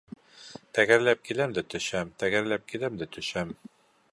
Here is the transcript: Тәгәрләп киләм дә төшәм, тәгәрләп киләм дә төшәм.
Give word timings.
Тәгәрләп 0.77 1.21
киләм 1.29 1.53
дә 1.57 1.63
төшәм, 1.73 2.15
тәгәрләп 2.25 2.67
киләм 2.73 2.99
дә 3.03 3.09
төшәм. 3.19 3.57